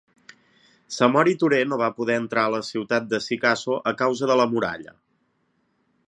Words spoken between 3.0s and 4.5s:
de Sikasso a causa de la